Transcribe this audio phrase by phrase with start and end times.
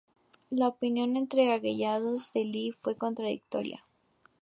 [0.49, 3.85] La opinión entre los allegados de Lee fue contradictoria.